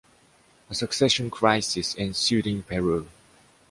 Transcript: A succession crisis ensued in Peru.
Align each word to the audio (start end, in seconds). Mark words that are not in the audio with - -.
A 0.67 0.73
succession 0.73 1.29
crisis 1.29 1.93
ensued 1.93 2.47
in 2.47 2.63
Peru. 2.63 3.07